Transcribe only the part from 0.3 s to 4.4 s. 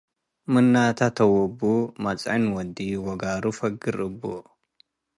ምናተ ተውቡ ወመጽዐን ወድዩ ወጋሩ ፈግር እቡ።